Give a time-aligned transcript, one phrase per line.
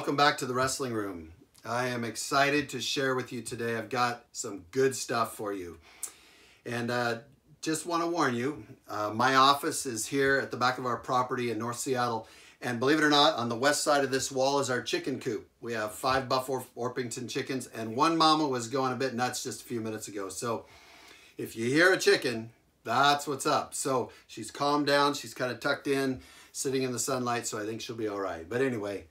[0.00, 1.30] Welcome back to the Wrestling Room.
[1.62, 3.76] I am excited to share with you today.
[3.76, 5.76] I've got some good stuff for you.
[6.64, 7.18] And uh,
[7.60, 10.96] just want to warn you, uh, my office is here at the back of our
[10.96, 12.26] property in North Seattle.
[12.62, 15.20] And believe it or not, on the west side of this wall is our chicken
[15.20, 15.46] coop.
[15.60, 19.60] We have five Buff Orpington chickens, and one mama was going a bit nuts just
[19.60, 20.30] a few minutes ago.
[20.30, 20.64] So
[21.36, 22.52] if you hear a chicken,
[22.84, 23.74] that's what's up.
[23.74, 25.12] So she's calmed down.
[25.12, 26.20] She's kind of tucked in,
[26.52, 28.48] sitting in the sunlight, so I think she'll be all right.
[28.48, 29.04] But anyway,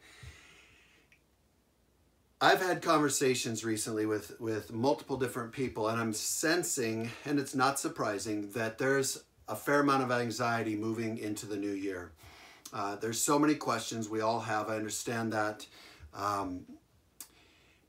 [2.41, 7.79] I've had conversations recently with, with multiple different people, and I'm sensing, and it's not
[7.79, 12.11] surprising, that there's a fair amount of anxiety moving into the new year.
[12.71, 14.69] Uh, there's so many questions we all have.
[14.69, 15.65] I understand that.
[16.13, 16.61] Um,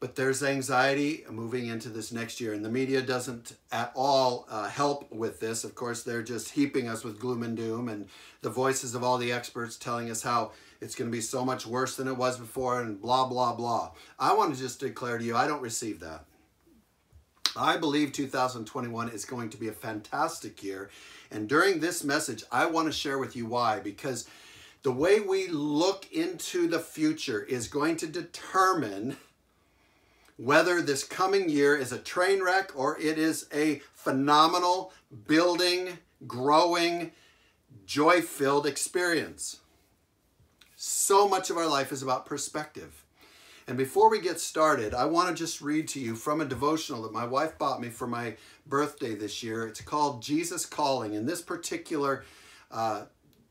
[0.01, 4.69] but there's anxiety moving into this next year, and the media doesn't at all uh,
[4.69, 5.63] help with this.
[5.63, 8.09] Of course, they're just heaping us with gloom and doom, and
[8.41, 11.67] the voices of all the experts telling us how it's going to be so much
[11.67, 13.91] worse than it was before, and blah, blah, blah.
[14.19, 16.25] I want to just declare to you, I don't receive that.
[17.57, 20.91] I believe 2021 is going to be a fantastic year.
[21.31, 23.81] And during this message, I want to share with you why.
[23.81, 24.29] Because
[24.83, 29.17] the way we look into the future is going to determine
[30.37, 34.93] whether this coming year is a train wreck or it is a phenomenal,
[35.27, 37.11] building, growing,
[37.85, 39.61] joy filled experience.
[40.83, 43.05] So much of our life is about perspective.
[43.67, 47.03] And before we get started, I want to just read to you from a devotional
[47.03, 48.37] that my wife bought me for my
[48.67, 49.67] birthday this year.
[49.67, 51.15] It's called Jesus Calling.
[51.15, 52.25] And this particular
[52.71, 53.05] uh,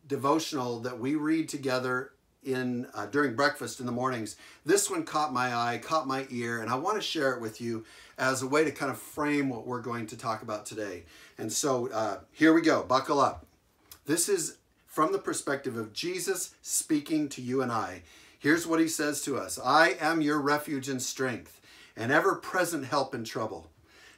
[0.08, 2.14] devotional that we read together
[2.44, 4.36] in uh, during breakfast in the mornings.
[4.66, 7.62] This one caught my eye, caught my ear, and I want to share it with
[7.62, 7.86] you
[8.18, 11.04] as a way to kind of frame what we're going to talk about today.
[11.38, 12.82] And so uh, here we go.
[12.82, 13.46] Buckle up.
[14.08, 14.58] This is
[15.00, 18.02] from the perspective of Jesus speaking to you and I.
[18.38, 21.62] Here's what he says to us I am your refuge and strength,
[21.96, 23.70] and ever present help in trouble.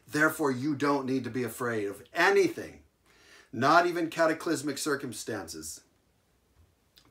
[0.07, 2.79] Therefore, you don't need to be afraid of anything,
[3.53, 5.81] not even cataclysmic circumstances.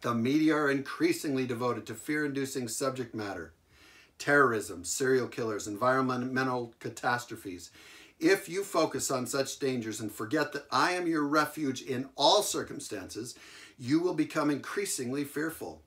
[0.01, 3.53] The media are increasingly devoted to fear inducing subject matter
[4.19, 7.71] terrorism, serial killers, environmental catastrophes.
[8.21, 12.43] If you focus on such dangers and forget that I am your refuge in all
[12.43, 13.35] circumstances,
[13.79, 15.81] you will become increasingly fearful.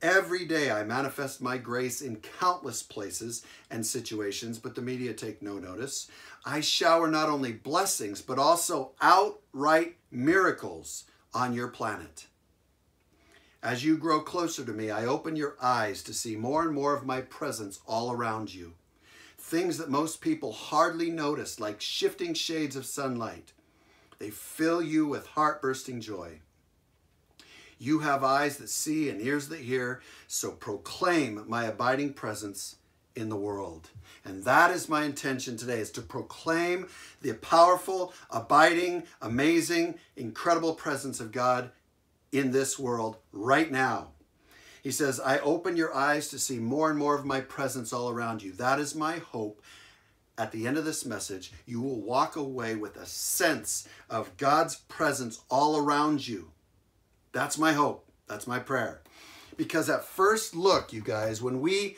[0.00, 5.42] Every day I manifest my grace in countless places and situations, but the media take
[5.42, 6.08] no notice.
[6.46, 11.02] I shower not only blessings, but also outright miracles
[11.34, 12.28] on your planet.
[13.60, 16.96] As you grow closer to me, I open your eyes to see more and more
[16.96, 18.74] of my presence all around you.
[19.48, 23.54] Things that most people hardly notice, like shifting shades of sunlight.
[24.18, 26.40] They fill you with heart bursting joy.
[27.78, 32.76] You have eyes that see and ears that hear, so proclaim my abiding presence
[33.16, 33.88] in the world.
[34.22, 36.86] And that is my intention today is to proclaim
[37.22, 41.70] the powerful, abiding, amazing, incredible presence of God
[42.32, 44.08] in this world right now.
[44.82, 48.10] He says, I open your eyes to see more and more of my presence all
[48.10, 48.52] around you.
[48.52, 49.62] That is my hope.
[50.36, 54.76] At the end of this message, you will walk away with a sense of God's
[54.76, 56.52] presence all around you.
[57.32, 58.08] That's my hope.
[58.28, 59.02] That's my prayer.
[59.56, 61.96] Because at first look, you guys, when we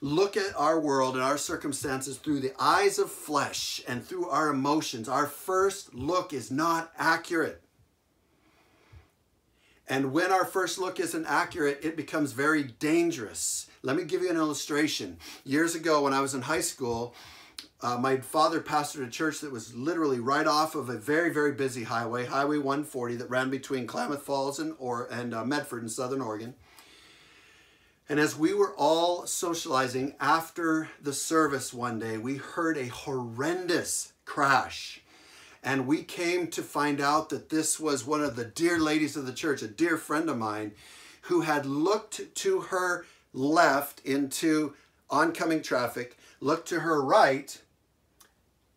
[0.00, 4.50] look at our world and our circumstances through the eyes of flesh and through our
[4.50, 7.63] emotions, our first look is not accurate.
[9.88, 13.68] And when our first look isn't accurate, it becomes very dangerous.
[13.82, 15.18] Let me give you an illustration.
[15.44, 17.14] Years ago, when I was in high school,
[17.82, 21.52] uh, my father pastored a church that was literally right off of a very, very
[21.52, 25.90] busy highway, Highway 140, that ran between Klamath Falls and, or, and uh, Medford in
[25.90, 26.54] southern Oregon.
[28.08, 34.12] And as we were all socializing after the service one day, we heard a horrendous
[34.24, 35.02] crash.
[35.64, 39.24] And we came to find out that this was one of the dear ladies of
[39.24, 40.72] the church, a dear friend of mine,
[41.22, 44.74] who had looked to her left into
[45.08, 47.62] oncoming traffic, looked to her right,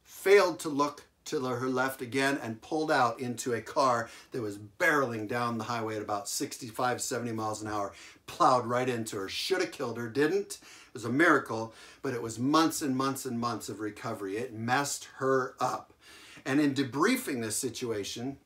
[0.06, 4.58] failed to look to her left again, and pulled out into a car that was
[4.58, 7.92] barreling down the highway at about 65, 70 miles an hour,
[8.28, 9.28] plowed right into her.
[9.28, 10.60] Should have killed her, didn't.
[10.88, 14.38] It was a miracle, but it was months and months and months of recovery.
[14.38, 15.92] It messed her up.
[16.48, 18.38] And in debriefing this situation,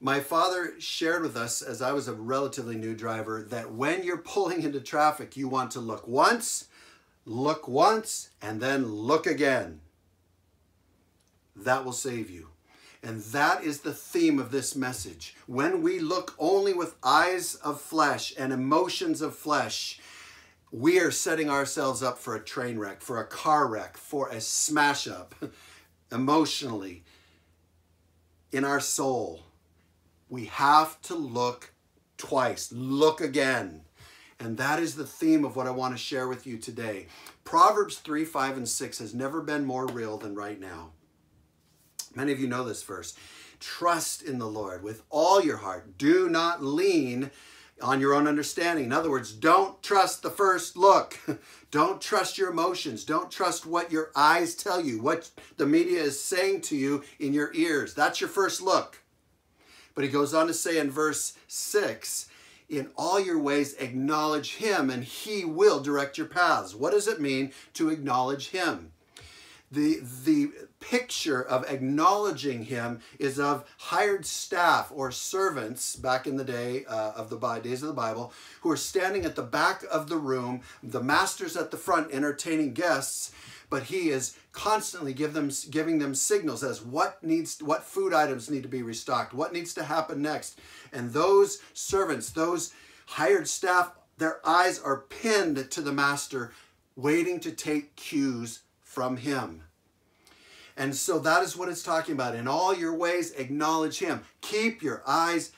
[0.00, 4.16] my father shared with us, as I was a relatively new driver, that when you're
[4.16, 6.68] pulling into traffic, you want to look once,
[7.26, 9.82] look once, and then look again.
[11.54, 12.48] That will save you.
[13.02, 15.36] And that is the theme of this message.
[15.46, 20.00] When we look only with eyes of flesh and emotions of flesh,
[20.70, 24.40] we are setting ourselves up for a train wreck, for a car wreck, for a
[24.40, 25.34] smash up
[26.12, 27.02] emotionally
[28.52, 29.42] in our soul.
[30.28, 31.72] We have to look
[32.16, 33.82] twice, look again.
[34.38, 37.06] And that is the theme of what I want to share with you today.
[37.44, 40.90] Proverbs 3, 5, and 6 has never been more real than right now.
[42.14, 43.14] Many of you know this verse.
[43.60, 45.96] Trust in the Lord with all your heart.
[45.96, 47.30] Do not lean
[47.82, 48.86] on your own understanding.
[48.86, 51.18] In other words, don't trust the first look.
[51.70, 53.04] don't trust your emotions.
[53.04, 57.32] Don't trust what your eyes tell you, what the media is saying to you in
[57.32, 57.94] your ears.
[57.94, 59.02] That's your first look.
[59.94, 62.28] But he goes on to say in verse 6
[62.68, 66.74] in all your ways acknowledge him and he will direct your paths.
[66.74, 68.91] What does it mean to acknowledge him?
[69.72, 76.44] The, the picture of acknowledging him is of hired staff or servants back in the
[76.44, 80.10] day uh, of the days of the Bible who are standing at the back of
[80.10, 83.32] the room, the master's at the front entertaining guests,
[83.70, 88.50] but he is constantly give them, giving them signals as what needs what food items
[88.50, 90.60] need to be restocked, what needs to happen next.
[90.92, 92.74] And those servants, those
[93.06, 96.52] hired staff, their eyes are pinned to the master,
[96.94, 98.60] waiting to take cues
[98.92, 99.62] from him.
[100.76, 102.34] And so that is what it's talking about.
[102.34, 104.20] In all your ways, acknowledge him.
[104.42, 105.52] Keep your eyes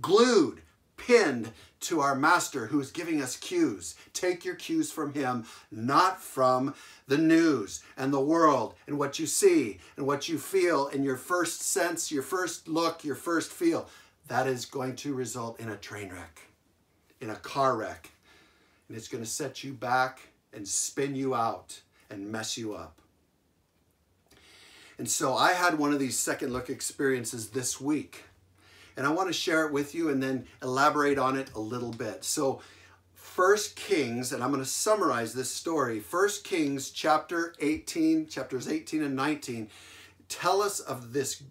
[0.00, 0.62] glued,
[0.96, 3.94] pinned to our master who's giving us cues.
[4.12, 6.74] Take your cues from him, not from
[7.06, 11.16] the news and the world and what you see and what you feel and your
[11.16, 13.88] first sense, your first look, your first feel.
[14.26, 16.40] That is going to result in a train wreck,
[17.20, 18.10] in a car wreck.
[18.88, 20.20] And it's going to set you back
[20.52, 23.00] and spin you out and mess you up.
[24.98, 28.24] And so I had one of these second look experiences this week.
[28.96, 31.92] And I want to share it with you and then elaborate on it a little
[31.92, 32.22] bit.
[32.22, 32.60] So,
[33.14, 36.00] First Kings, and I'm going to summarize this story.
[36.00, 39.70] First Kings chapter 18, chapters 18 and 19
[40.28, 41.42] tell us of this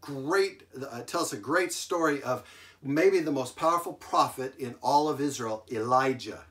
[0.00, 2.42] great, uh, tell us a great story of
[2.82, 6.44] maybe the most powerful prophet in all of Israel, Elijah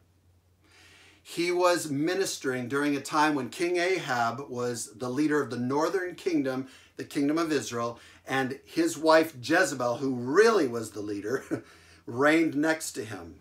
[1.24, 6.16] he was ministering during a time when King Ahab was the leader of the northern
[6.16, 6.68] kingdom,
[6.98, 7.98] the kingdom of Israel,
[8.28, 11.64] and his wife Jezebel, who really was the leader,
[12.06, 13.36] reigned next to him.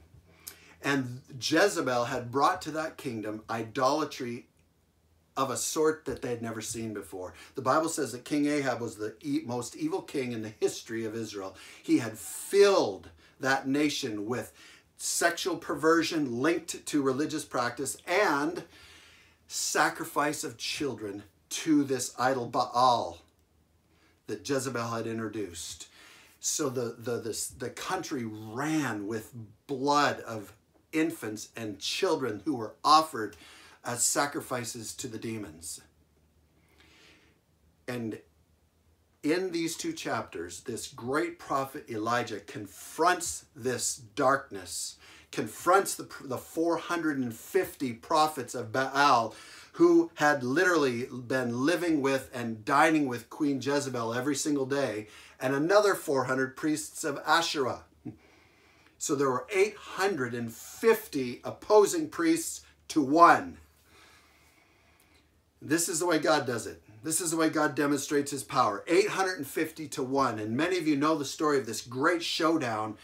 [0.85, 4.47] And Jezebel had brought to that kingdom idolatry
[5.37, 7.35] of a sort that they had never seen before.
[7.57, 9.15] The Bible says that King Ahab was the
[9.45, 11.57] most evil king in the history of Israel.
[11.83, 13.09] He had filled
[13.41, 14.53] that nation with
[15.05, 18.63] sexual perversion linked to religious practice, and
[19.49, 23.19] sacrifice of children to this idol Baal
[24.29, 25.89] that Jezebel had introduced.
[26.39, 27.19] So the, the,
[27.59, 29.35] the country ran with
[29.67, 30.53] blood of
[30.93, 33.37] infants and children who were offered
[33.85, 35.81] as sacrifices to the demons.
[37.89, 38.21] And
[39.23, 44.97] in these two chapters, this great prophet Elijah confronts this darkness,
[45.31, 49.35] confronts the, the 450 prophets of Baal
[49.77, 55.07] who had literally been living with and dining with Queen Jezebel every single day,
[55.41, 57.85] and another 400 priests of Asherah.
[58.99, 63.59] So there were 850 opposing priests to one.
[65.61, 66.81] This is the way God does it.
[67.05, 70.39] This is the way God demonstrates his power 850 to 1.
[70.39, 72.97] And many of you know the story of this great showdown.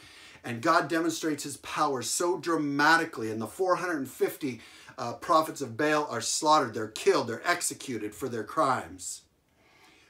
[0.45, 3.33] And God demonstrates his power so dramatically.
[3.33, 4.61] And the 450
[4.97, 9.23] uh, prophets of Baal are slaughtered, they're killed, they're executed for their crimes.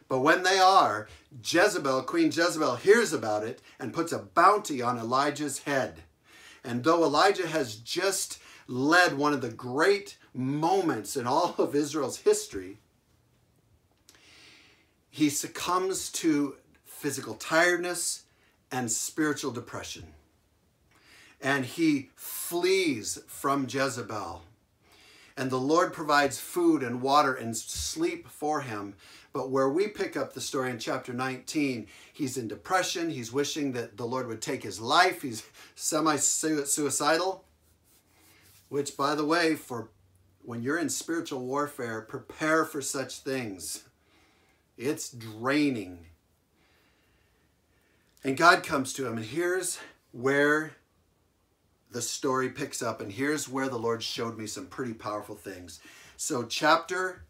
[0.07, 1.09] But when they are,
[1.45, 6.03] Jezebel, Queen Jezebel, hears about it and puts a bounty on Elijah's head.
[6.65, 12.19] And though Elijah has just led one of the great moments in all of Israel's
[12.19, 12.79] history,
[15.19, 18.23] he succumbs to physical tiredness
[18.71, 20.05] and spiritual depression.
[21.41, 24.43] And he flees from Jezebel.
[25.37, 28.95] And the Lord provides food and water and sleep for him.
[29.33, 33.11] But where we pick up the story in chapter 19, he's in depression.
[33.11, 35.23] He's wishing that the Lord would take his life.
[35.23, 35.43] He's
[35.75, 37.45] semi suicidal,
[38.69, 39.91] which, by the way, for
[40.43, 43.83] when you're in spiritual warfare, prepare for such things.
[44.79, 46.07] It's draining.
[48.23, 49.81] And God comes to him, and here's
[50.13, 50.73] where
[51.91, 55.81] the story picks up, and here's where the Lord showed me some pretty powerful things.
[56.17, 57.25] So, chapter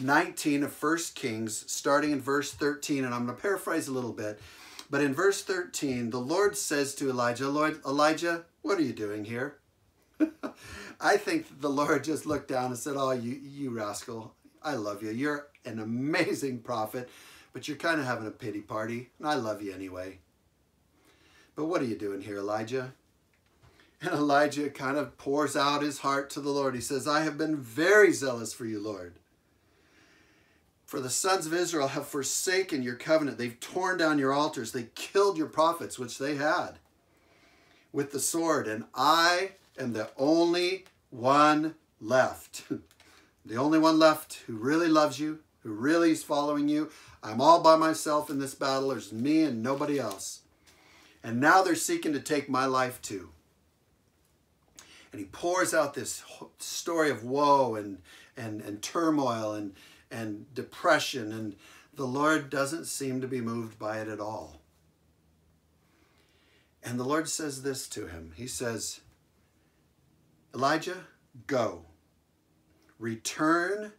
[0.00, 4.12] 19 of 1 Kings, starting in verse 13, and I'm going to paraphrase a little
[4.12, 4.40] bit.
[4.88, 9.24] But in verse 13, the Lord says to Elijah, Lord, Elijah, what are you doing
[9.24, 9.56] here?
[11.00, 15.02] I think the Lord just looked down and said, Oh, you, you rascal, I love
[15.02, 15.10] you.
[15.10, 17.08] You're an amazing prophet,
[17.52, 20.18] but you're kind of having a pity party, and I love you anyway.
[21.54, 22.92] But what are you doing here, Elijah?
[24.00, 26.74] And Elijah kind of pours out his heart to the Lord.
[26.74, 29.14] He says, I have been very zealous for you, Lord.
[30.84, 33.38] For the sons of Israel have forsaken your covenant.
[33.38, 34.72] They've torn down your altars.
[34.72, 36.78] They killed your prophets, which they had,
[37.92, 38.68] with the sword.
[38.68, 42.64] And I am the only one left.
[43.44, 46.90] the only one left who really loves you, who really is following you.
[47.24, 48.90] I'm all by myself in this battle.
[48.90, 50.42] There's me and nobody else.
[51.24, 53.30] And now they're seeking to take my life too.
[55.10, 56.22] And he pours out this
[56.58, 57.98] story of woe and,
[58.36, 59.74] and, and turmoil and,
[60.08, 61.32] and depression.
[61.32, 61.56] And
[61.94, 64.60] the Lord doesn't seem to be moved by it at all.
[66.84, 69.00] And the Lord says this to him He says,
[70.54, 71.06] Elijah,
[71.48, 71.86] go.
[73.00, 73.92] Return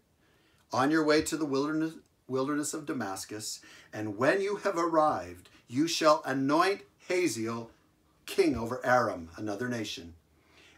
[0.71, 1.93] on your way to the wilderness,
[2.27, 3.61] wilderness of Damascus,
[3.93, 7.71] and when you have arrived, you shall anoint Hazael
[8.25, 10.13] king over Aram, another nation.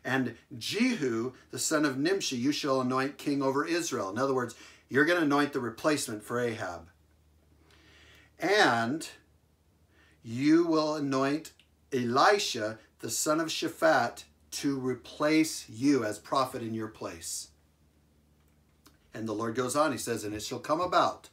[0.04, 4.10] And Jehu, the son of Nimshi, you shall anoint king over Israel.
[4.10, 4.56] In other words,
[4.88, 6.88] you're going to anoint the replacement for Ahab.
[8.40, 9.08] And
[10.24, 11.52] you will anoint
[11.92, 17.50] Elisha, the son of Shaphat, to replace you as prophet in your place.
[19.14, 21.30] And the Lord goes on, he says, And it shall come about,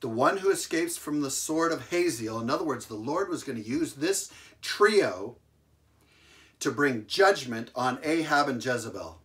[0.00, 2.40] the one who escapes from the sword of Hazael.
[2.40, 4.30] in other words, the Lord was going to use this
[4.62, 5.36] trio
[6.60, 9.20] to bring judgment on Ahab and Jezebel.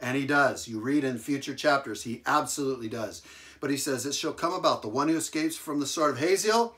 [0.00, 0.68] And he does.
[0.68, 3.22] You read in future chapters, he absolutely does.
[3.60, 6.20] But he says, It shall come about the one who escapes from the sword of
[6.20, 6.76] Hazael,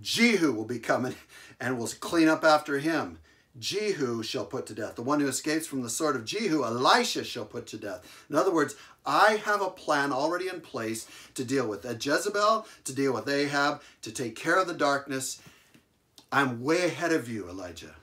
[0.00, 1.14] Jehu will be coming
[1.60, 3.18] and will clean up after him.
[3.58, 4.94] Jehu shall put to death.
[4.94, 8.24] The one who escapes from the sword of Jehu, Elisha shall put to death.
[8.30, 12.94] In other words, I have a plan already in place to deal with Jezebel, to
[12.94, 15.40] deal with Ahab, to take care of the darkness.
[16.30, 17.94] I'm way ahead of you, Elijah.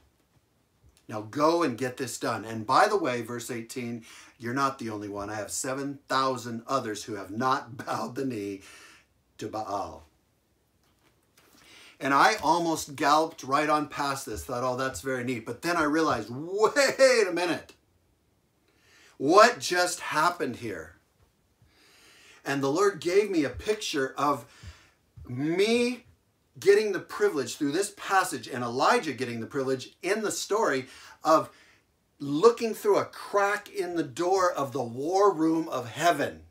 [1.07, 2.45] Now go and get this done.
[2.45, 4.05] And by the way, verse 18,
[4.37, 5.29] you're not the only one.
[5.29, 8.61] I have 7,000 others who have not bowed the knee
[9.39, 10.05] to Baal.
[11.99, 15.45] And I almost galloped right on past this, thought, oh, that's very neat.
[15.45, 17.73] But then I realized, wait a minute.
[19.19, 20.95] What just happened here?
[22.45, 24.45] And the Lord gave me a picture of
[25.27, 26.05] me
[26.57, 30.85] getting the privilege through this passage and Elijah getting the privilege in the story
[31.21, 31.49] of
[32.17, 36.43] looking through a crack in the door of the war room of heaven.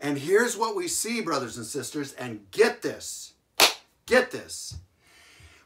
[0.00, 3.34] And here's what we see, brothers and sisters, and get this.
[4.06, 4.78] Get this.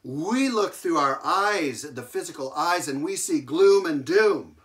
[0.02, 4.56] We look through our eyes, the physical eyes, and we see gloom and doom.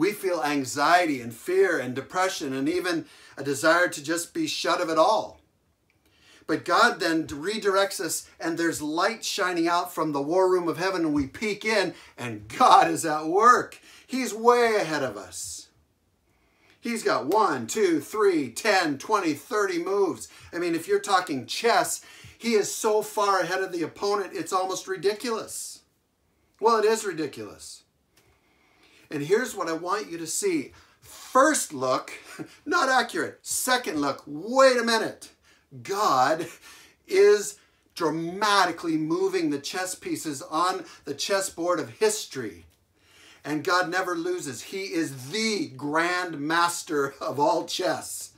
[0.00, 3.04] We feel anxiety and fear and depression and even
[3.36, 5.40] a desire to just be shut of it all.
[6.46, 10.78] But God then redirects us, and there's light shining out from the war room of
[10.78, 13.78] heaven, and we peek in, and God is at work.
[14.06, 15.68] He's way ahead of us.
[16.80, 20.28] He's got one, two, three, 10, 20, 30 moves.
[20.50, 22.02] I mean, if you're talking chess,
[22.38, 25.80] he is so far ahead of the opponent, it's almost ridiculous.
[26.58, 27.82] Well, it is ridiculous.
[29.10, 30.72] And here's what I want you to see.
[31.00, 32.12] First look,
[32.66, 33.38] not accurate.
[33.42, 35.30] Second look, wait a minute.
[35.82, 36.46] God
[37.06, 37.58] is
[37.94, 42.66] dramatically moving the chess pieces on the chessboard of history.
[43.44, 44.62] And God never loses.
[44.62, 48.32] He is the grand master of all chess.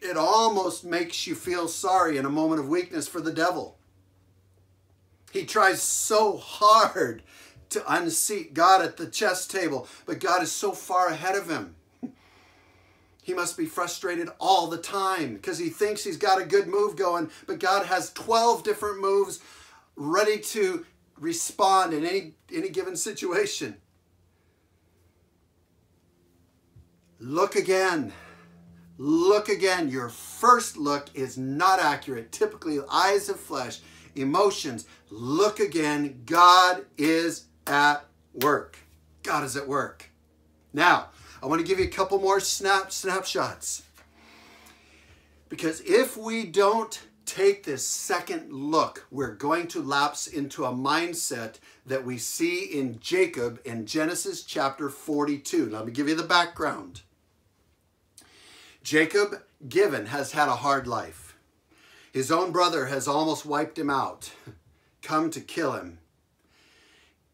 [0.00, 3.78] It almost makes you feel sorry in a moment of weakness for the devil.
[5.32, 7.22] He tries so hard
[7.70, 11.74] to unseat God at the chess table, but God is so far ahead of him.
[13.22, 16.96] He must be frustrated all the time because he thinks he's got a good move
[16.96, 19.40] going, but God has 12 different moves
[19.96, 20.86] ready to
[21.18, 23.76] respond in any, any given situation.
[27.20, 28.12] Look again.
[28.96, 29.88] Look again.
[29.90, 32.32] Your first look is not accurate.
[32.32, 33.80] Typically, eyes of flesh,
[34.14, 34.86] emotions.
[35.10, 36.22] Look again.
[36.24, 38.78] God is at work.
[39.22, 40.10] God is at work.
[40.72, 41.08] Now,
[41.42, 43.82] I want to give you a couple more snap snapshots.
[45.48, 51.56] Because if we don't take this second look, we're going to lapse into a mindset
[51.86, 55.70] that we see in Jacob in Genesis chapter 42.
[55.70, 57.02] Let me give you the background.
[58.82, 61.36] Jacob Given has had a hard life.
[62.12, 64.32] His own brother has almost wiped him out,
[65.02, 65.98] come to kill him.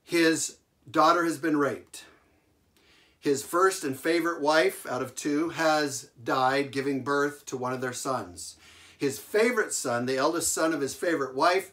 [0.04, 0.58] His
[0.88, 2.04] daughter has been raped.
[3.18, 7.80] His first and favorite wife out of two has died, giving birth to one of
[7.80, 8.56] their sons.
[8.98, 11.72] His favorite son, the eldest son of his favorite wife,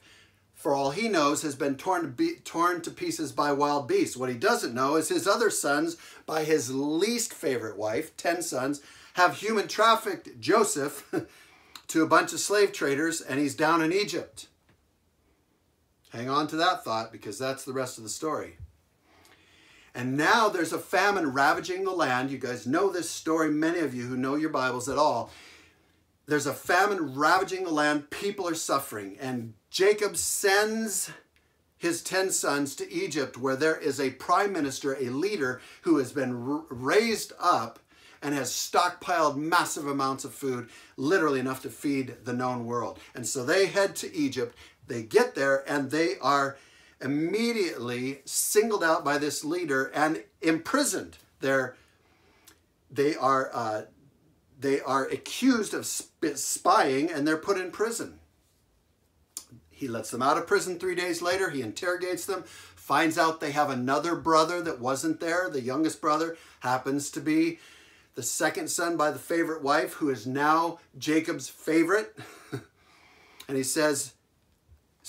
[0.53, 4.15] for all he knows, has been torn to, be, torn to pieces by wild beasts.
[4.15, 8.79] What he doesn't know is his other sons, by his least favorite wife, 10 sons,
[9.15, 11.13] have human trafficked Joseph
[11.87, 14.47] to a bunch of slave traders, and he's down in Egypt.
[16.11, 18.57] Hang on to that thought because that's the rest of the story.
[19.93, 22.31] And now there's a famine ravaging the land.
[22.31, 25.31] You guys know this story, many of you who know your Bibles at all.
[26.27, 28.09] There's a famine ravaging the land.
[28.09, 29.17] People are suffering.
[29.19, 31.11] And Jacob sends
[31.77, 36.11] his 10 sons to Egypt, where there is a prime minister, a leader who has
[36.11, 37.79] been raised up
[38.21, 42.99] and has stockpiled massive amounts of food, literally enough to feed the known world.
[43.15, 44.55] And so they head to Egypt.
[44.87, 46.57] They get there and they are
[46.99, 51.17] immediately singled out by this leader and imprisoned.
[51.39, 51.75] They're,
[52.91, 53.81] they are uh,
[54.61, 58.19] they are accused of spying and they're put in prison.
[59.71, 61.49] He lets them out of prison three days later.
[61.49, 65.49] He interrogates them, finds out they have another brother that wasn't there.
[65.49, 67.57] The youngest brother happens to be
[68.13, 72.15] the second son by the favorite wife, who is now Jacob's favorite.
[73.47, 74.13] and he says,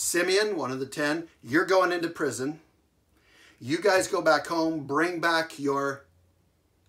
[0.02, 2.59] Simeon, one of the ten, you're going into prison.
[3.61, 6.04] You guys go back home, bring back your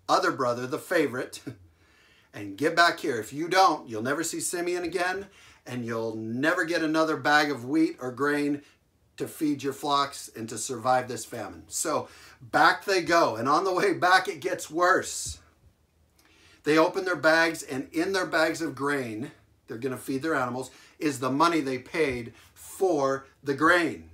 [0.08, 1.40] other brother, the favorite,
[2.34, 3.20] and get back here.
[3.20, 5.28] If you don't, you'll never see Simeon again,
[5.64, 8.62] and you'll never get another bag of wheat or grain
[9.16, 11.62] to feed your flocks and to survive this famine.
[11.68, 12.08] So
[12.42, 15.38] back they go, and on the way back, it gets worse.
[16.64, 19.30] They open their bags, and in their bags of grain,
[19.68, 22.32] they're going to feed their animals, is the money they paid
[22.76, 24.10] for the grain,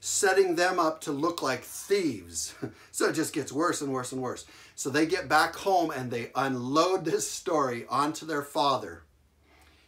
[0.00, 2.54] setting them up to look like thieves.
[2.90, 4.46] so it just gets worse and worse and worse.
[4.74, 9.02] So they get back home and they unload this story onto their father,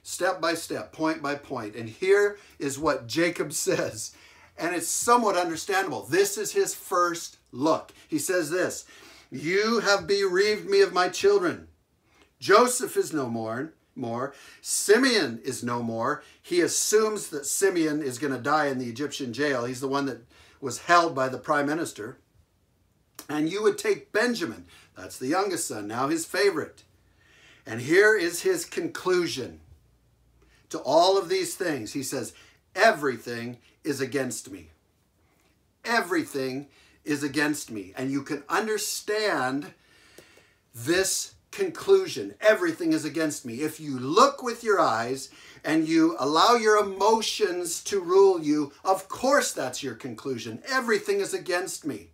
[0.03, 1.75] step by step, point by point.
[1.75, 4.15] And here is what Jacob says.
[4.57, 6.05] And it's somewhat understandable.
[6.05, 7.93] This is his first look.
[8.07, 8.87] He says this
[9.31, 11.67] you have bereaved me of my children.
[12.39, 13.73] Joseph is no more.
[13.97, 14.35] More.
[14.61, 16.23] Simeon is no more.
[16.43, 19.65] He assumes that Simeon is going to die in the Egyptian jail.
[19.65, 20.23] He's the one that
[20.61, 22.19] was held by the prime minister.
[23.29, 26.83] And you would take Benjamin, that's the youngest son, now his favorite.
[27.67, 29.61] And here is his conclusion
[30.71, 31.93] to all of these things.
[31.93, 32.35] He says,
[32.75, 34.71] Everything is against me.
[35.85, 36.67] Everything
[37.05, 37.93] is against me.
[37.97, 39.73] And you can understand
[40.75, 42.35] this conclusion.
[42.41, 43.61] Everything is against me.
[43.61, 45.31] If you look with your eyes
[45.65, 50.63] and you allow your emotions to rule you, of course that's your conclusion.
[50.69, 52.09] Everything is against me.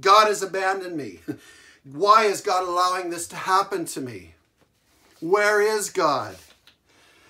[0.00, 1.20] God has abandoned me.
[1.84, 4.34] Why is God allowing this to happen to me?
[5.20, 6.36] Where is God?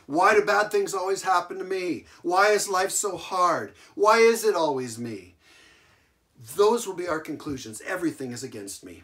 [0.06, 2.04] Why do bad things always happen to me?
[2.22, 3.72] Why is life so hard?
[3.94, 5.34] Why is it always me?
[6.56, 7.82] Those will be our conclusions.
[7.86, 9.02] Everything is against me.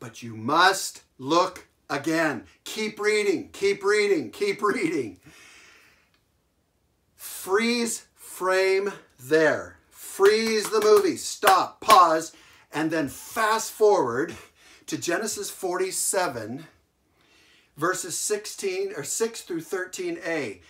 [0.00, 2.44] But you must look again.
[2.64, 5.18] Keep reading, keep reading, keep reading.
[7.14, 9.78] Freeze frame there.
[9.90, 11.16] Freeze the movie.
[11.16, 12.32] Stop, pause,
[12.72, 14.34] and then fast forward
[14.86, 16.66] to Genesis 47,
[17.76, 20.60] verses 16 or 6 through 13a.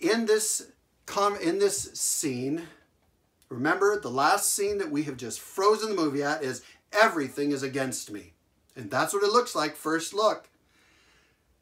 [0.00, 0.70] In this,
[1.40, 2.68] in this scene,
[3.48, 6.62] Remember, the last scene that we have just frozen the movie at is
[6.92, 8.32] everything is against me.
[8.74, 10.48] And that's what it looks like first look.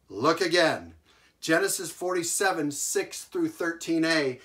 [0.09, 0.95] Look again.
[1.41, 4.41] Genesis 47, 6 through 13a.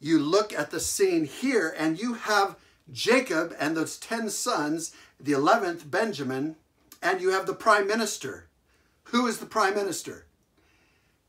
[0.00, 2.56] You look at the scene here and you have
[2.90, 6.56] Jacob and those 10 sons, the 11th, Benjamin,
[7.00, 8.48] and you have the prime minister.
[9.04, 10.26] Who is the prime minister?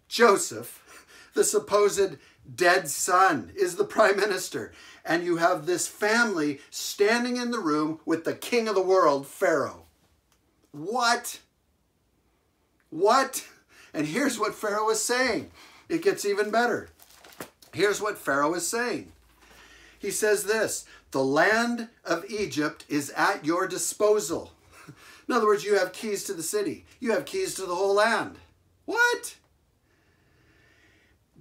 [0.08, 2.18] Joseph, the supposed
[2.56, 4.72] dead son, is the prime minister
[5.06, 9.28] and you have this family standing in the room with the king of the world,
[9.28, 9.84] Pharaoh.
[10.72, 11.40] What?
[12.90, 13.46] What?
[13.93, 15.51] And here's what Pharaoh is saying.
[15.89, 16.89] It gets even better.
[17.73, 19.12] Here's what Pharaoh is saying.
[19.99, 24.51] He says this The land of Egypt is at your disposal.
[25.27, 27.95] In other words, you have keys to the city, you have keys to the whole
[27.95, 28.38] land.
[28.86, 29.36] What?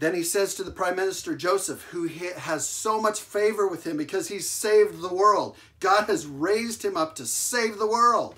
[0.03, 3.97] then he says to the prime minister Joseph, who has so much favor with him
[3.97, 5.57] because he's saved the world.
[5.79, 8.35] God has raised him up to save the world.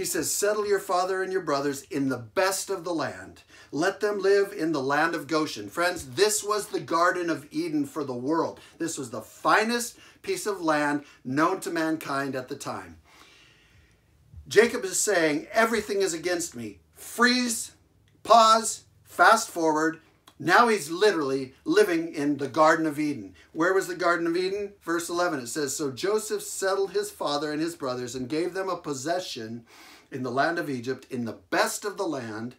[0.00, 3.42] He says, Settle your father and your brothers in the best of the land.
[3.70, 5.68] Let them live in the land of Goshen.
[5.68, 8.60] Friends, this was the Garden of Eden for the world.
[8.78, 12.96] This was the finest piece of land known to mankind at the time.
[14.48, 16.78] Jacob is saying, Everything is against me.
[16.94, 17.72] Freeze,
[18.22, 20.00] pause, fast forward,
[20.42, 23.34] now he's literally living in the Garden of Eden.
[23.52, 24.72] Where was the Garden of Eden?
[24.82, 28.70] Verse 11 it says, So Joseph settled his father and his brothers and gave them
[28.70, 29.66] a possession
[30.10, 32.54] in the land of Egypt, in the best of the land,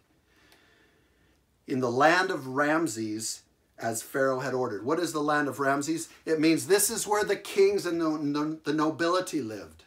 [1.66, 3.42] in the land of Ramses,
[3.76, 4.84] as Pharaoh had ordered.
[4.84, 6.08] What is the land of Ramses?
[6.24, 9.82] It means this is where the kings and the nobility lived.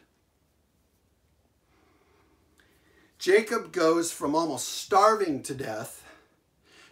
[3.18, 6.05] Jacob goes from almost starving to death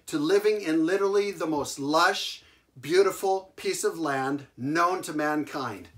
[0.06, 2.42] to living in literally the most lush,
[2.80, 5.88] beautiful piece of land known to mankind.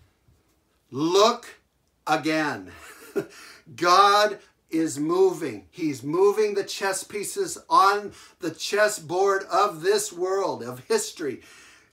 [0.91, 1.61] Look
[2.07, 2.71] again.
[3.77, 4.39] God
[4.71, 5.67] is moving.
[5.71, 11.43] He's moving the chess pieces on the chessboard of this world, of history.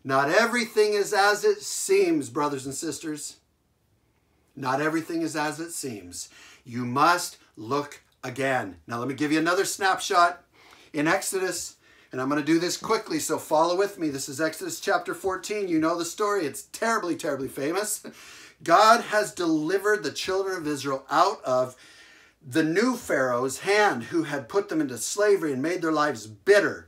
[0.04, 3.38] Not everything is as it seems, brothers and sisters.
[4.56, 6.30] Not everything is as it seems.
[6.66, 8.78] You must look again.
[8.88, 10.44] Now, let me give you another snapshot.
[10.92, 11.78] In Exodus
[12.14, 14.08] and I'm going to do this quickly, so follow with me.
[14.08, 15.68] This is Exodus chapter 14.
[15.68, 16.46] You know the story.
[16.46, 18.06] It's terribly, terribly famous.
[18.64, 21.76] God has delivered the children of Israel out of
[22.48, 26.88] the new Pharaoh's hand who had put them into slavery and made their lives bitter.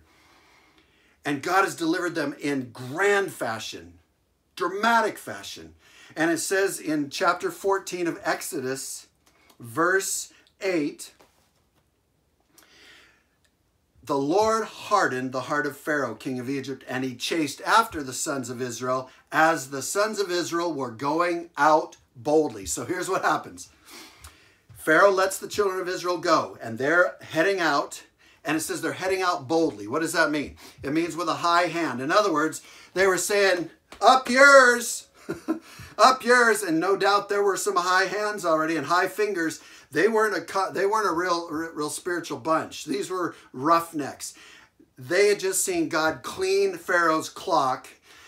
[1.25, 3.93] And God has delivered them in grand fashion,
[4.55, 5.73] dramatic fashion.
[6.15, 9.07] And it says in chapter 14 of Exodus,
[9.59, 11.14] verse 8,
[14.05, 18.13] the Lord hardened the heart of Pharaoh, king of Egypt, and he chased after the
[18.13, 22.67] sons of Israel as the sons of Israel were going out boldly.
[22.67, 23.69] So here's what happens
[24.77, 28.03] Pharaoh lets the children of Israel go, and they're heading out.
[28.47, 29.87] And it says they're heading out boldly.
[29.87, 30.55] What does that mean?
[30.83, 31.99] It means with a high hand.
[31.99, 32.61] In other words,
[32.93, 35.07] they were saying, Up yours!
[35.97, 36.63] Up yours!
[36.63, 39.61] And no doubt there were some high hands already and high fingers
[39.91, 42.85] they weren't a they weren't a real real spiritual bunch.
[42.85, 44.33] These were roughnecks.
[44.97, 47.87] They had just seen God clean Pharaoh's clock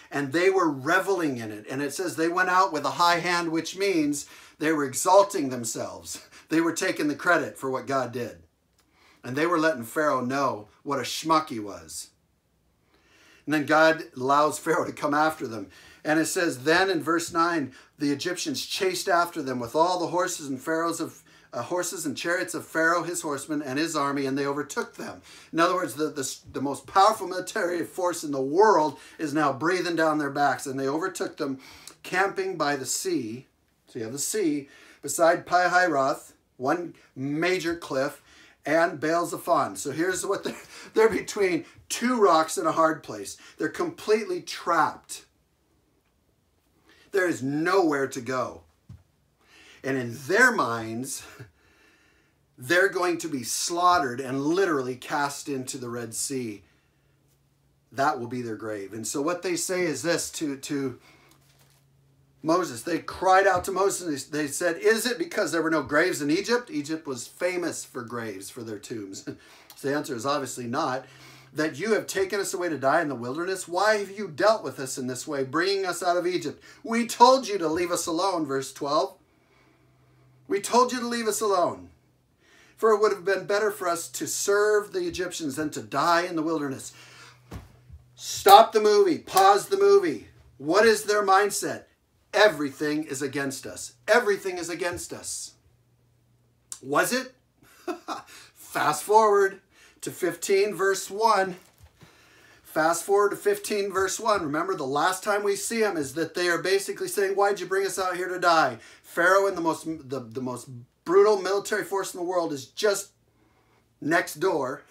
[0.10, 1.66] and they were reveling in it.
[1.70, 4.28] And it says they went out with a high hand, which means
[4.60, 6.24] they were exalting themselves.
[6.50, 8.38] They were taking the credit for what God did.
[9.22, 12.12] And they were letting Pharaoh know what a schmuck he was.
[13.44, 15.68] And then God allows Pharaoh to come after them.
[16.08, 20.08] And it says, then in verse 9, the Egyptians chased after them with all the
[20.08, 24.26] horses and pharaohs of uh, horses and chariots of Pharaoh, his horsemen, and his army,
[24.26, 25.22] and they overtook them.
[25.52, 29.52] In other words, the, the, the most powerful military force in the world is now
[29.52, 31.60] breathing down their backs, and they overtook them
[32.04, 33.48] camping by the sea.
[33.88, 34.70] So you have the sea
[35.02, 38.22] beside Pi-hahiroth, one major cliff,
[38.66, 39.76] and Baal Zephon.
[39.76, 40.56] So here's what they're,
[40.94, 43.38] they're between two rocks and a hard place.
[43.58, 45.26] They're completely trapped.
[47.18, 48.62] There is nowhere to go.
[49.84, 51.26] And in their minds,
[52.60, 56.62] they're going to be slaughtered and literally cast into the Red Sea.
[57.92, 58.94] That will be their grave.
[58.94, 61.00] And so what they say is this to, to
[62.44, 62.84] Moses.
[62.84, 64.26] They cried out to Moses.
[64.26, 66.70] They said, Is it because there were no graves in Egypt?
[66.70, 69.24] Egypt was famous for graves for their tombs.
[69.76, 71.06] so the answer is obviously not.
[71.58, 73.68] That you have taken us away to die in the wilderness?
[73.68, 76.64] Why have you dealt with us in this way, bringing us out of Egypt?
[76.84, 79.16] We told you to leave us alone, verse 12.
[80.48, 81.90] We told you to leave us alone.
[82.76, 86.28] For it would have been better for us to serve the Egyptians than to die
[86.28, 86.94] in the wilderness.
[88.14, 89.18] Stop the movie.
[89.18, 90.28] Pause the movie.
[90.60, 91.86] What is their mindset?
[92.36, 93.94] Everything is against us.
[94.08, 95.54] Everything is against us.
[96.84, 97.34] Was it?
[98.54, 99.62] Fast forward
[100.08, 101.58] to 15, verse 1.
[102.64, 104.42] Fast forward to 15, verse 1.
[104.42, 107.66] Remember, the last time we see them is that they are basically saying, Why'd you
[107.66, 108.78] bring us out here to die?
[109.04, 110.70] Pharaoh and the most, the, the most
[111.04, 113.12] brutal military force in the world is just
[114.00, 114.84] next door,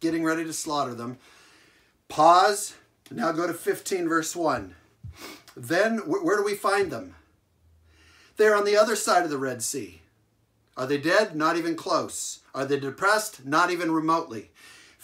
[0.00, 1.18] getting ready to slaughter them.
[2.08, 2.74] Pause.
[3.12, 4.74] Now go to 15, verse 1.
[5.56, 7.14] Then, wh where do we find them?
[8.38, 10.00] They're on the other side of the Red Sea.
[10.76, 11.36] Are they dead?
[11.36, 12.40] Not even close.
[12.52, 13.44] Are they depressed?
[13.44, 14.50] Not even remotely.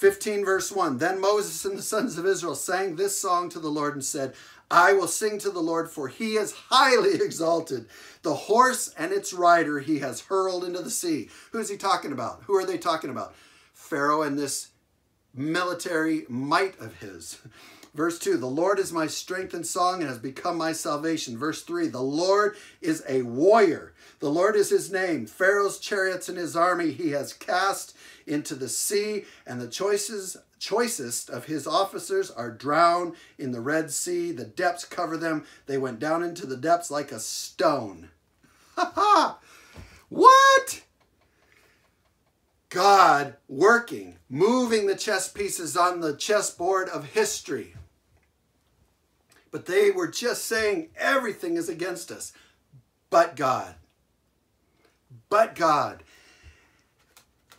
[0.01, 3.69] 15 verse 1 Then Moses and the sons of Israel sang this song to the
[3.69, 4.33] Lord and said,
[4.71, 7.87] I will sing to the Lord, for he is highly exalted.
[8.23, 11.29] The horse and its rider he has hurled into the sea.
[11.53, 12.45] Who's he talking about?
[12.45, 13.35] Who are they talking about?
[13.75, 14.69] Pharaoh and this
[15.35, 17.39] military might of his.
[17.95, 21.37] Verse 2 The Lord is my strength and song and has become my salvation.
[21.37, 23.93] Verse 3 The Lord is a warrior.
[24.21, 25.27] The Lord is his name.
[25.27, 27.95] Pharaoh's chariots and his army he has cast
[28.27, 33.91] into the sea, and the choices, choicest of his officers are drowned in the Red
[33.91, 34.33] Sea.
[34.33, 35.45] The depths cover them.
[35.67, 38.11] They went down into the depths like a stone.
[38.77, 39.39] Ha ha!
[40.09, 40.83] What?
[42.71, 47.75] God working, moving the chess pieces on the chessboard of history.
[49.51, 52.33] But they were just saying everything is against us,
[53.11, 53.75] but God.
[55.29, 56.05] But God.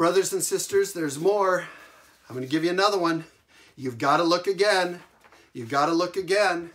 [0.01, 1.67] Brothers and sisters, there's more.
[2.27, 3.23] I'm going to give you another one.
[3.75, 4.99] You've got to look again.
[5.53, 6.71] You've got to look again.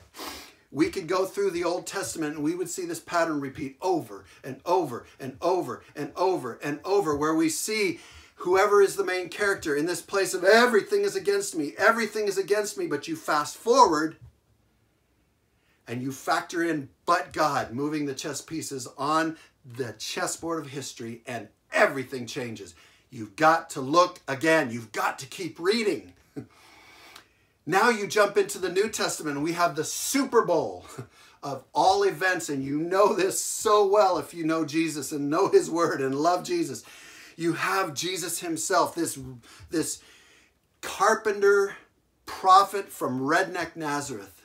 [0.71, 4.27] We could go through the Old Testament and we would see this pattern repeat over
[4.45, 7.99] and over and over and over and over, where we see
[8.37, 12.39] whoever is the main character in this place of everything is against me, everything is
[12.39, 14.19] against me, but you fast forward
[15.89, 21.23] and you factor in but God moving the chess pieces on the chessboard of history
[21.27, 22.77] and everything changes.
[23.11, 24.71] You've got to look again.
[24.71, 26.13] You've got to keep reading.
[27.67, 30.85] now you jump into the New Testament we have the Super Bowl
[31.43, 35.49] of all events and you know this so well if you know Jesus and know
[35.49, 36.85] his word and love Jesus.
[37.37, 39.19] You have Jesus himself, this,
[39.71, 40.03] this
[40.81, 41.77] carpenter
[42.25, 44.43] prophet from Redneck Nazareth.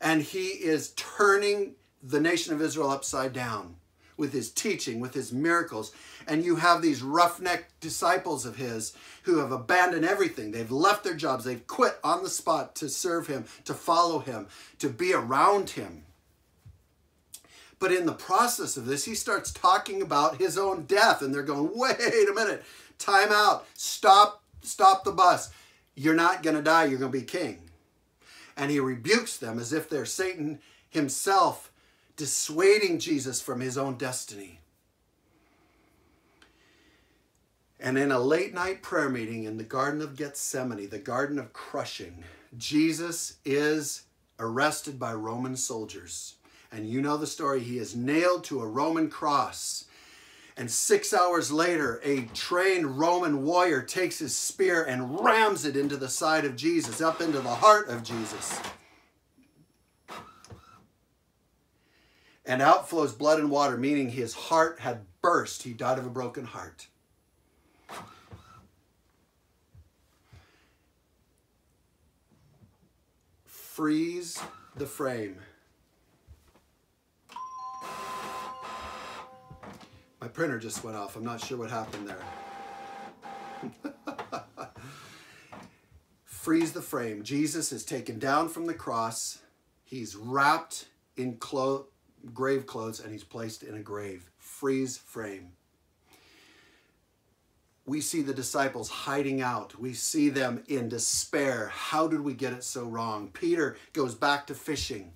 [0.00, 3.76] And he is turning the nation of Israel upside down
[4.22, 5.90] with his teaching, with his miracles.
[6.28, 10.52] And you have these roughneck disciples of his who have abandoned everything.
[10.52, 14.46] They've left their jobs, they've quit on the spot to serve him, to follow him,
[14.78, 16.04] to be around him.
[17.80, 21.42] But in the process of this, he starts talking about his own death, and they're
[21.42, 22.62] going, wait a minute,
[23.00, 25.50] time out, stop, stop the bus.
[25.96, 27.70] You're not going to die, you're going to be king.
[28.56, 31.71] And he rebukes them as if they're Satan himself
[32.22, 34.60] dissuading Jesus from his own destiny.
[37.80, 41.52] And in a late night prayer meeting in the Garden of Gethsemane, the Garden of
[41.52, 42.22] Crushing,
[42.56, 44.04] Jesus is
[44.38, 46.36] arrested by Roman soldiers.
[46.70, 47.58] And you know the story.
[47.58, 49.86] He is nailed to a Roman cross.
[50.56, 55.96] And six hours later, a trained Roman warrior takes his spear and rams it into
[55.96, 58.60] the side of Jesus, up into the heart of Jesus.
[62.44, 65.62] And out flows blood and water, meaning his heart had burst.
[65.62, 66.88] He died of a broken heart.
[73.44, 74.40] Freeze
[74.76, 75.36] the frame.
[80.20, 81.16] My printer just went off.
[81.16, 82.22] I'm not sure what happened there.
[86.24, 87.22] Freeze the frame.
[87.22, 89.38] Jesus is taken down from the cross.
[89.84, 91.86] He's wrapped in clo-
[92.32, 94.30] grave clothes and he's placed in a grave.
[94.38, 95.52] Freeze frame.
[97.84, 99.78] We see the disciples hiding out.
[99.78, 101.68] We see them in despair.
[101.72, 103.30] How did we get it so wrong?
[103.32, 105.12] Peter goes back to fishing.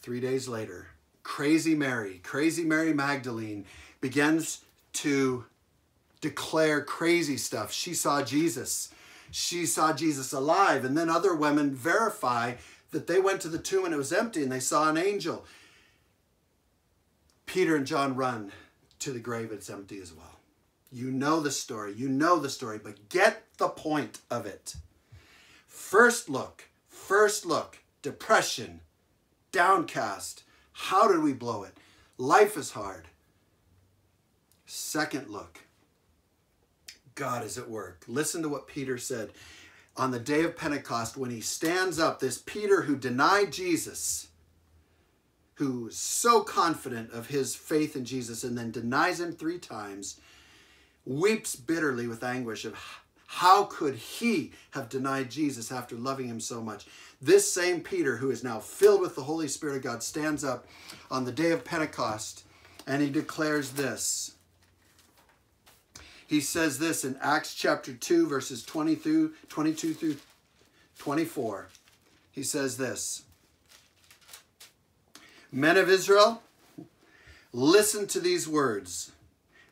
[0.00, 0.88] Three days later,
[1.22, 3.66] Crazy Mary, Crazy Mary Magdalene
[4.00, 5.44] begins to
[6.22, 7.70] declare crazy stuff.
[7.70, 8.90] She saw Jesus.
[9.30, 10.84] She saw Jesus alive.
[10.84, 12.54] And then other women verify
[12.90, 15.44] that they went to the tomb and it was empty and they saw an angel.
[17.46, 18.52] Peter and John run
[19.00, 20.38] to the grave, it's empty as well.
[20.90, 24.76] You know the story, you know the story, but get the point of it.
[25.66, 28.80] First look, first look, depression,
[29.52, 31.76] downcast, how did we blow it?
[32.16, 33.08] Life is hard.
[34.66, 35.60] Second look.
[37.14, 38.04] God is at work.
[38.06, 39.30] Listen to what Peter said
[39.98, 42.20] on the day of Pentecost when he stands up.
[42.20, 44.28] This Peter who denied Jesus,
[45.54, 50.20] who was so confident of his faith in Jesus and then denies him three times,
[51.04, 52.76] weeps bitterly with anguish of
[53.26, 56.86] how could he have denied Jesus after loving him so much?
[57.20, 60.66] This same Peter, who is now filled with the Holy Spirit of God, stands up
[61.10, 62.44] on the day of Pentecost
[62.86, 64.32] and he declares this.
[66.28, 70.16] He says this in Acts chapter 2, verses 20 through 22 through
[70.98, 71.68] 24.
[72.30, 73.22] He says this
[75.50, 76.42] Men of Israel,
[77.50, 79.12] listen to these words.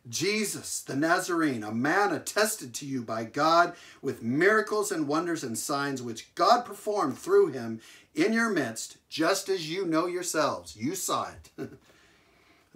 [0.09, 5.59] Jesus, the Nazarene, a man attested to you by God with miracles and wonders and
[5.59, 7.81] signs which God performed through him
[8.15, 10.75] in your midst, just as you know yourselves.
[10.75, 11.69] You saw it.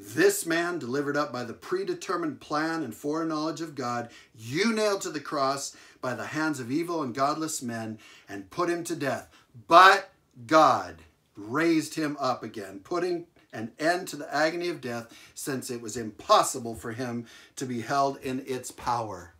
[0.02, 5.10] This man, delivered up by the predetermined plan and foreknowledge of God, you nailed to
[5.10, 9.28] the cross by the hands of evil and godless men and put him to death.
[9.68, 10.10] But
[10.46, 11.02] God
[11.36, 15.98] raised him up again, putting an end to the agony of death, since it was
[15.98, 19.34] impossible for him to be held in its power.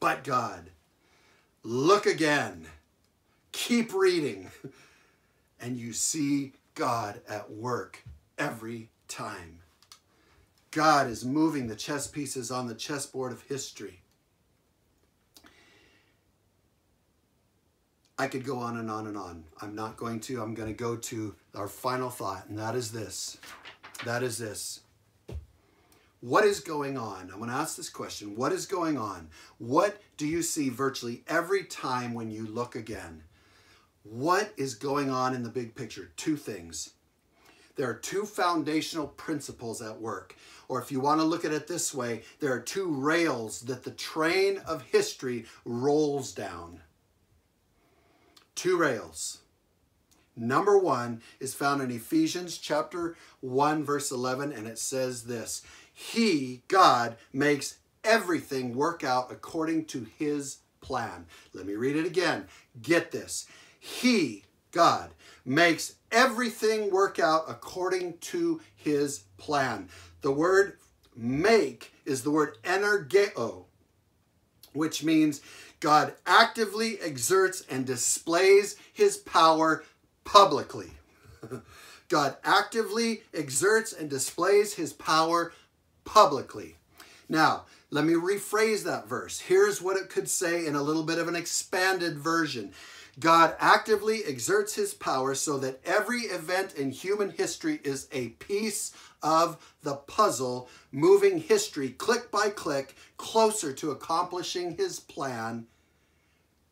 [0.00, 0.70] But God,
[1.62, 2.68] look again,
[3.52, 4.50] keep reading,
[5.60, 8.02] and you see God at work
[8.38, 9.58] every time.
[10.74, 14.02] God is moving the chess pieces on the chessboard of history.
[18.18, 19.44] I could go on and on and on.
[19.62, 20.42] I'm not going to.
[20.42, 23.38] I'm going to go to our final thought, and that is this.
[24.04, 24.80] That is this.
[26.20, 27.30] What is going on?
[27.30, 28.34] I'm going to ask this question.
[28.34, 29.28] What is going on?
[29.58, 33.22] What do you see virtually every time when you look again?
[34.02, 36.10] What is going on in the big picture?
[36.16, 36.94] Two things.
[37.76, 40.36] There are two foundational principles at work.
[40.68, 43.84] Or if you want to look at it this way, there are two rails that
[43.84, 46.80] the train of history rolls down
[48.54, 49.40] two rails.
[50.36, 56.62] Number one is found in Ephesians chapter 1, verse 11, and it says this He,
[56.68, 61.26] God, makes everything work out according to his plan.
[61.52, 62.46] Let me read it again.
[62.82, 63.46] Get this.
[63.78, 64.44] He,
[64.74, 65.10] God,
[65.44, 69.88] makes everything work out according to his plan.
[70.20, 70.78] The word
[71.16, 73.66] make is the word energeo,
[74.72, 75.40] which means
[75.78, 79.84] God actively exerts and displays his power
[80.24, 80.90] publicly.
[82.08, 85.52] God actively exerts and displays his power
[86.04, 86.76] publicly.
[87.28, 89.38] Now, let me rephrase that verse.
[89.38, 92.72] Here's what it could say in a little bit of an expanded version.
[93.20, 98.92] God actively exerts his power so that every event in human history is a piece
[99.22, 105.66] of the puzzle, moving history click by click closer to accomplishing his plan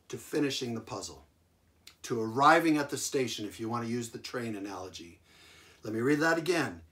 [0.09, 1.25] to finishing the puzzle,
[2.03, 5.21] to arriving at the station, if you want to use the train analogy.
[5.83, 6.83] Let me read that again.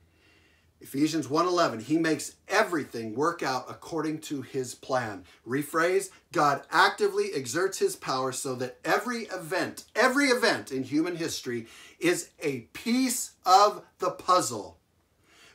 [0.81, 5.25] Ephesians 1:11 He makes everything work out according to his plan.
[5.47, 11.67] Rephrase, God actively exerts his power so that every event, every event in human history
[11.99, 14.79] is a piece of the puzzle,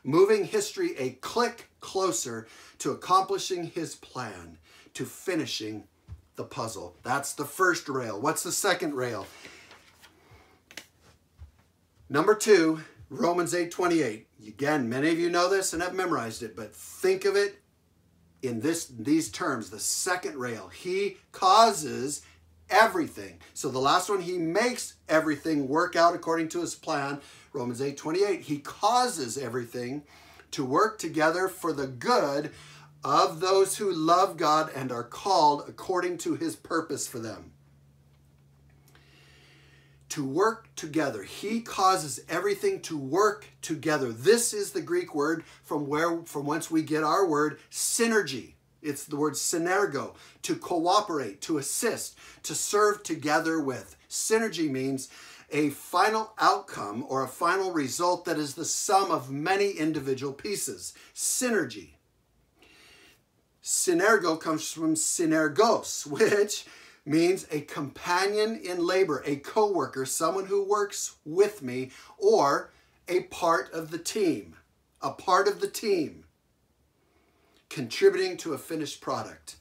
[0.03, 2.47] moving history a click closer
[2.79, 4.59] to accomplishing his plan,
[4.93, 5.85] to finishing
[6.35, 6.95] the puzzle.
[7.03, 8.19] That's the first rail.
[8.19, 9.25] What's the second rail?
[12.09, 12.81] Number two,
[13.15, 14.27] Romans 8 28.
[14.47, 17.61] Again, many of you know this and have memorized it, but think of it
[18.41, 19.69] in this these terms.
[19.69, 20.67] The second rail.
[20.69, 22.21] He causes
[22.69, 23.39] everything.
[23.53, 27.21] So the last one, he makes everything work out according to his plan.
[27.53, 28.41] Romans 8 28.
[28.41, 30.03] He causes everything
[30.51, 32.51] to work together for the good
[33.03, 37.51] of those who love God and are called according to his purpose for them.
[40.15, 41.23] To work together.
[41.23, 44.13] He causes everything to work together.
[44.13, 48.53] This is the Greek word from where from whence we get our word synergy.
[48.81, 53.97] It's the word synergo, to cooperate, to assist, to serve together with.
[54.09, 55.09] Synergy means
[55.51, 60.93] a final outcome or a final result that is the sum of many individual pieces.
[61.13, 61.95] Synergy.
[63.61, 66.65] Synergo comes from synergos, which
[67.05, 72.71] means a companion in labor, a co-worker, someone who works with me, or
[73.07, 74.55] a part of the team,
[75.01, 76.25] a part of the team,
[77.69, 79.57] contributing to a finished product.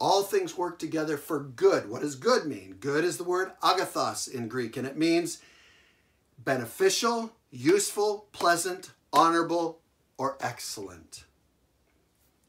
[0.00, 1.90] All things work together for good.
[1.90, 2.76] What does good mean?
[2.80, 5.38] Good is the word agathos in Greek, and it means
[6.38, 9.80] beneficial, useful, pleasant, honorable,
[10.16, 11.24] or excellent.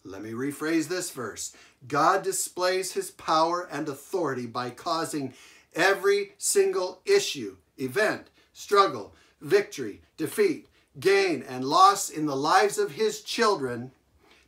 [0.09, 1.55] Let me rephrase this verse.
[1.87, 5.35] God displays his power and authority by causing
[5.75, 10.67] every single issue, event, struggle, victory, defeat,
[10.99, 13.91] gain, and loss in the lives of his children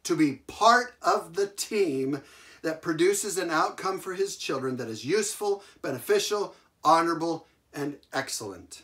[0.04, 2.24] to be part of the team
[2.64, 8.82] that produces an outcome for his children that is useful, beneficial, honorable, and excellent.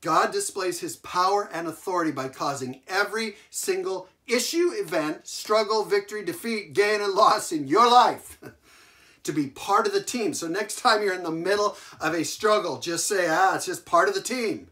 [0.00, 6.72] God displays his power and authority by causing every single issue, event, struggle, victory, defeat,
[6.72, 8.38] gain, and loss in your life
[9.22, 10.34] to be part of the team.
[10.34, 13.86] So next time you're in the middle of a struggle, just say, ah, it's just
[13.86, 14.68] part of the team.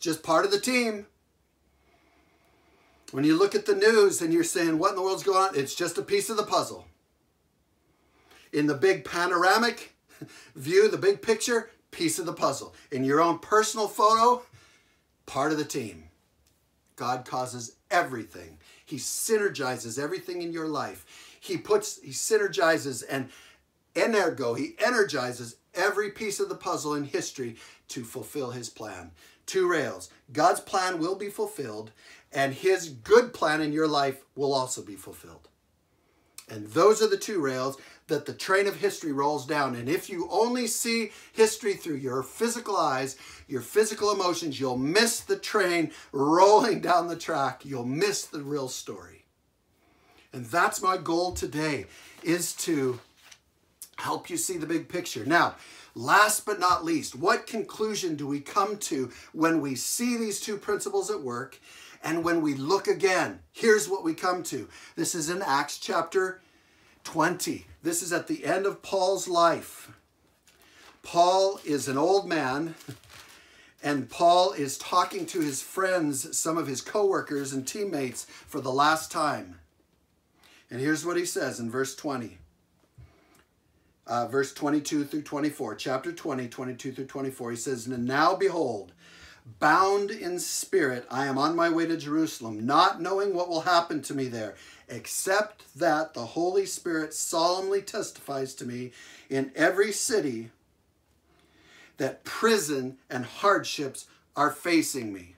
[0.00, 1.06] Just part of the team.
[3.12, 5.56] When you look at the news and you're saying, what in the world's going on?
[5.56, 6.86] It's just a piece of the puzzle.
[8.52, 9.94] In the big panoramic
[10.54, 12.74] view, the big picture, piece of the puzzle.
[12.90, 14.42] In your own personal photo,
[15.24, 16.04] part of the team.
[16.96, 18.58] God causes everything.
[18.84, 21.04] He synergizes everything in your life.
[21.38, 23.28] He puts, he synergizes and
[23.94, 27.56] energo, he energizes every piece of the puzzle in history
[27.88, 29.12] to fulfill his plan.
[29.44, 30.10] Two rails.
[30.32, 31.92] God's plan will be fulfilled,
[32.32, 35.48] and his good plan in your life will also be fulfilled.
[36.48, 37.76] And those are the two rails
[38.08, 39.74] that the train of history rolls down.
[39.74, 43.16] And if you only see history through your physical eyes,
[43.48, 47.64] your physical emotions, you'll miss the train rolling down the track.
[47.64, 49.24] You'll miss the real story.
[50.32, 51.86] And that's my goal today
[52.22, 53.00] is to
[53.98, 55.24] help you see the big picture.
[55.24, 55.56] Now,
[55.94, 60.58] last but not least, what conclusion do we come to when we see these two
[60.58, 61.58] principles at work
[62.04, 63.40] and when we look again?
[63.52, 64.68] Here's what we come to.
[64.94, 66.40] This is in Acts chapter
[67.06, 67.66] 20.
[67.84, 69.92] This is at the end of Paul's life.
[71.04, 72.74] Paul is an old man,
[73.80, 78.72] and Paul is talking to his friends, some of his co-workers and teammates, for the
[78.72, 79.60] last time.
[80.68, 82.38] And here's what he says in verse 20.
[84.08, 87.50] Uh, verse 22 through 24, chapter 20, 22 through 24.
[87.52, 88.92] He says, And now behold,
[89.60, 94.02] bound in spirit, I am on my way to Jerusalem, not knowing what will happen
[94.02, 94.56] to me there
[94.88, 98.92] except that the Holy Spirit solemnly testifies to me
[99.28, 100.50] in every city
[101.96, 104.06] that prison and hardships
[104.36, 105.34] are facing me.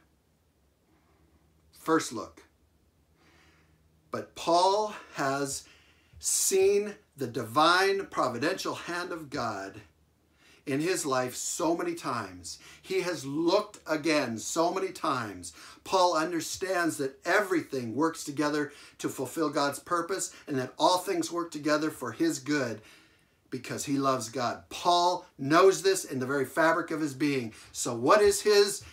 [1.72, 2.42] First look.
[4.10, 5.64] But Paul has
[6.18, 9.80] seen the divine providential hand of God
[10.68, 12.58] in his life so many times.
[12.82, 15.54] He has looked again so many times.
[15.82, 21.50] Paul understands that everything works together to fulfill God's purpose and that all things work
[21.50, 22.82] together for his good
[23.50, 24.64] because he loves God.
[24.68, 27.54] Paul knows this in the very fabric of his being.
[27.72, 28.84] So, what is his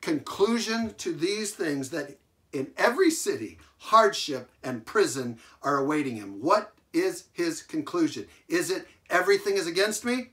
[0.00, 2.18] conclusion to these things that
[2.52, 6.42] in every city, hardship and prison are awaiting him?
[6.42, 8.26] What is his conclusion?
[8.48, 10.30] Is it everything is against me?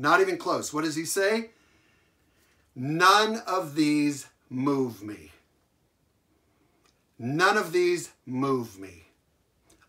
[0.00, 0.72] Not even close.
[0.72, 1.50] What does he say?
[2.74, 5.30] None of these move me.
[7.18, 9.04] None of these move me.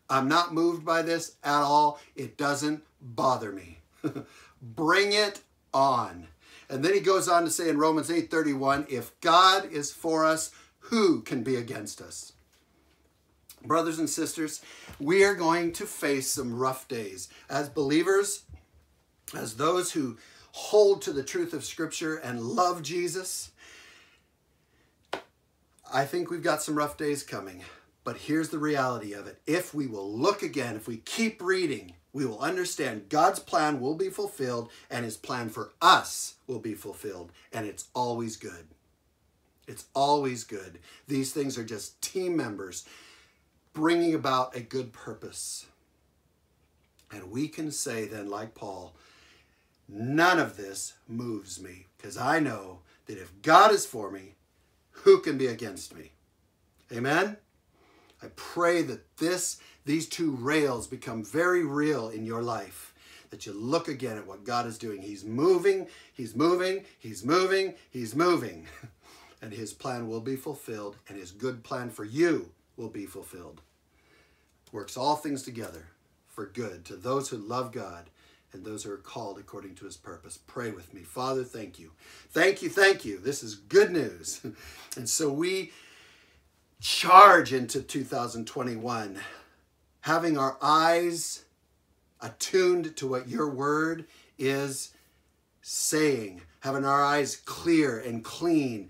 [0.10, 1.98] I'm not moved by this at all.
[2.14, 3.78] It doesn't bother me.
[4.62, 5.40] Bring it
[5.74, 6.28] on.
[6.70, 10.52] And then he goes on to say in Romans 8:31, if God is for us,
[10.80, 12.34] who can be against us?
[13.64, 14.60] Brothers and sisters,
[15.00, 17.30] we are going to face some rough days.
[17.50, 18.44] As believers,
[19.36, 20.18] as those who
[20.52, 23.52] hold to the truth of Scripture and love Jesus,
[25.94, 27.62] I think we've got some rough days coming.
[28.04, 29.40] But here's the reality of it.
[29.46, 33.96] If we will look again, if we keep reading, we will understand God's plan will
[33.96, 37.32] be fulfilled and his plan for us will be fulfilled.
[37.54, 38.68] And it's always good.
[39.68, 40.80] It's always good.
[41.08, 42.86] These things are just team members
[43.74, 45.68] bringing about a good purpose.
[47.12, 48.96] And we can say then, like Paul,
[49.94, 54.36] None of this moves me because I know that if God is for me,
[54.92, 56.14] who can be against me?
[56.94, 57.36] Amen?
[58.24, 62.94] I pray that this, these two rails become very real in your life.
[63.32, 65.02] That you look again at what God is doing.
[65.02, 68.68] He's moving, He's moving, He's moving, He's moving.
[69.44, 73.62] And His plan will be fulfilled, and His good plan for you will be fulfilled.
[74.72, 75.88] Works all things together
[76.28, 78.12] for good to those who love God
[78.54, 80.38] and those who are called according to his purpose.
[80.38, 81.02] Pray with me.
[81.02, 81.92] Father, thank you.
[82.30, 83.18] Thank you, thank you.
[83.20, 84.42] This is good news.
[84.98, 85.72] and so we
[86.80, 89.20] charge into 2021,
[90.02, 91.46] having our eyes
[92.20, 94.06] attuned to what your word
[94.38, 94.94] is
[95.62, 98.90] saying, having our eyes clear and clean,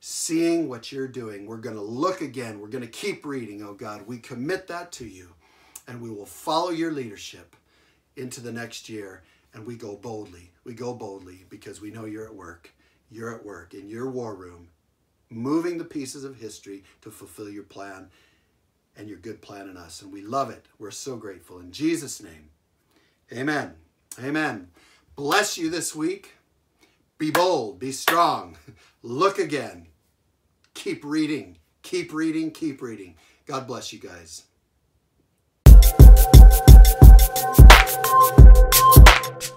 [0.00, 1.46] seeing what you're doing.
[1.46, 2.60] We're going to look again.
[2.60, 4.06] We're going to keep reading, oh God.
[4.06, 5.30] We commit that to you,
[5.88, 7.56] and we will follow your leadership
[8.16, 9.22] into the next year
[9.54, 10.50] and we go boldly.
[10.64, 12.70] We go boldly because we know you're at work.
[13.10, 14.68] You're at work in your war room,
[15.28, 18.08] moving the pieces of history to fulfill your plan
[18.96, 20.00] and your good plan in us.
[20.00, 20.66] And we love it.
[20.78, 21.58] We're so grateful.
[21.58, 22.48] In Jesus' name,
[23.30, 23.74] amen.
[24.22, 24.68] Amen.
[25.14, 26.34] Bless you this week.
[27.18, 28.56] Be bold, be strong.
[29.02, 29.88] Look again.
[30.74, 33.16] Keep reading, keep reading, keep reading.
[33.46, 34.44] God bless you guys.
[37.92, 39.52] えっ?